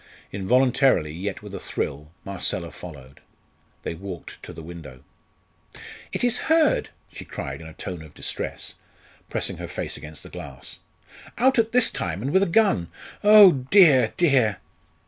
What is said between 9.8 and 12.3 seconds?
against the glass. "Out at this time,